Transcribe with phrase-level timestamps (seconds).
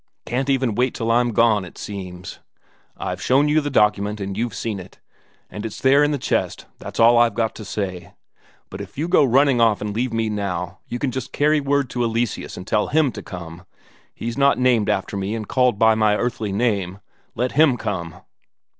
[0.25, 2.39] Can't even wait till I'm gone, it seems.
[2.97, 4.99] I've shown you the document and you've seen it,
[5.47, 8.15] and it's there in the chest that's all I've got to say.
[8.71, 11.87] But if you go running off and leave me now, you can just carry word
[11.91, 13.63] to Eleseus and tell him to come.
[14.15, 16.99] He's not named after me and called by my earthly name
[17.35, 18.21] let him come."